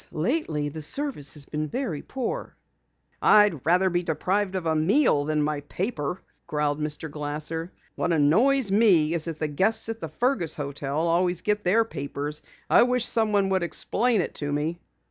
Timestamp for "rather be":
3.67-4.01